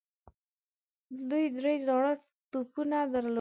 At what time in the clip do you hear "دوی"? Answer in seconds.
1.29-1.45